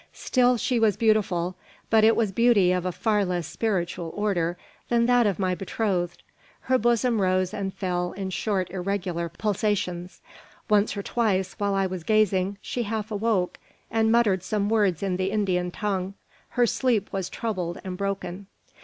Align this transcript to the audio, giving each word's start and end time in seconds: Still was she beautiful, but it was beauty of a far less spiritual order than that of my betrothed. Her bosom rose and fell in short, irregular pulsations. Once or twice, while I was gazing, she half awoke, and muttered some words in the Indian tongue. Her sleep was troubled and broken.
Still 0.13 0.53
was 0.53 0.61
she 0.63 0.79
beautiful, 0.97 1.55
but 1.91 2.03
it 2.03 2.15
was 2.15 2.31
beauty 2.31 2.71
of 2.71 2.87
a 2.87 2.91
far 2.91 3.23
less 3.23 3.45
spiritual 3.45 4.11
order 4.15 4.57
than 4.89 5.05
that 5.05 5.27
of 5.27 5.37
my 5.37 5.53
betrothed. 5.53 6.23
Her 6.61 6.79
bosom 6.79 7.21
rose 7.21 7.53
and 7.53 7.71
fell 7.71 8.11
in 8.13 8.31
short, 8.31 8.71
irregular 8.71 9.29
pulsations. 9.29 10.19
Once 10.67 10.97
or 10.97 11.03
twice, 11.03 11.53
while 11.59 11.75
I 11.75 11.85
was 11.85 12.03
gazing, 12.03 12.57
she 12.63 12.81
half 12.81 13.11
awoke, 13.11 13.59
and 13.91 14.11
muttered 14.11 14.41
some 14.41 14.69
words 14.69 15.03
in 15.03 15.17
the 15.17 15.29
Indian 15.29 15.69
tongue. 15.69 16.15
Her 16.49 16.65
sleep 16.65 17.13
was 17.13 17.29
troubled 17.29 17.79
and 17.83 17.95
broken. 17.95 18.47